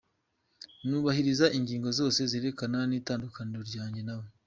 [0.87, 4.27] Nubahiriza ingingo zose zerekana itandukaniro ryanjye nawe.